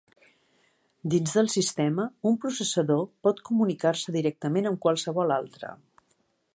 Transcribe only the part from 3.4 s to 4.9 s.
comunicar-se directament amb